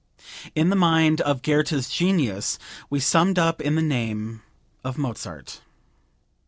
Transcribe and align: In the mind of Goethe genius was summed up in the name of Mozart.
In 0.55 0.71
the 0.71 0.75
mind 0.75 1.21
of 1.21 1.43
Goethe 1.43 1.87
genius 1.91 2.57
was 2.89 3.05
summed 3.05 3.37
up 3.37 3.61
in 3.61 3.75
the 3.75 3.83
name 3.83 4.41
of 4.83 4.97
Mozart. 4.97 5.61